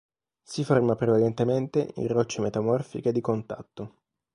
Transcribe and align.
Si 0.41 0.63
forma 0.63 0.95
prevalentemente 0.95 1.91
in 1.97 2.07
rocce 2.07 2.41
metamorfiche 2.41 3.11
di 3.11 3.21
contatto. 3.21 3.97